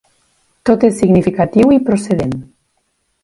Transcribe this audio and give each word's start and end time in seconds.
Tot 0.69 0.85
és 0.87 0.95
significatiu 1.01 1.75
i 1.77 1.79
procedent. 1.91 2.35